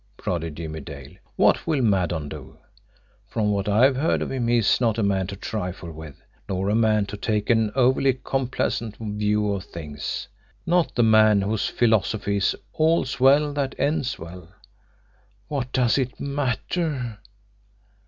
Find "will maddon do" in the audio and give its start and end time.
1.67-2.57